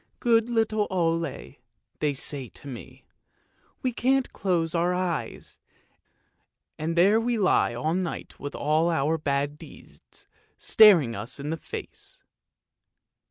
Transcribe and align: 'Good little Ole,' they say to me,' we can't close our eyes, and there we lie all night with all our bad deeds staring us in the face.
'Good 0.19 0.49
little 0.49 0.87
Ole,' 0.89 1.57
they 1.99 2.13
say 2.15 2.49
to 2.49 2.67
me,' 2.67 3.05
we 3.83 3.93
can't 3.93 4.33
close 4.33 4.73
our 4.73 4.95
eyes, 4.95 5.59
and 6.79 6.95
there 6.95 7.19
we 7.21 7.37
lie 7.37 7.75
all 7.75 7.93
night 7.93 8.39
with 8.39 8.55
all 8.55 8.89
our 8.89 9.19
bad 9.19 9.59
deeds 9.59 10.27
staring 10.57 11.15
us 11.15 11.39
in 11.39 11.51
the 11.51 11.57
face. 11.57 12.23